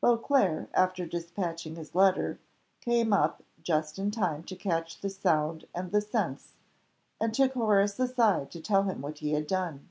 Beauclerc, 0.00 0.70
after 0.74 1.06
despatching 1.06 1.74
his 1.74 1.92
letter, 1.96 2.38
came 2.80 3.12
up 3.12 3.42
just 3.60 3.98
in 3.98 4.12
time 4.12 4.44
to 4.44 4.54
catch 4.54 5.00
the 5.00 5.10
sound 5.10 5.66
and 5.74 5.90
the 5.90 6.00
sense, 6.00 6.54
and 7.20 7.34
took 7.34 7.54
Horace 7.54 7.98
aside 7.98 8.52
to 8.52 8.60
tell 8.60 8.84
him 8.84 9.00
what 9.02 9.18
he 9.18 9.32
had 9.32 9.48
done. 9.48 9.88